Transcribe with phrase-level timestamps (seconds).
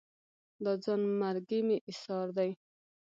[0.63, 2.51] دا ځان مرګي مې ایسار دي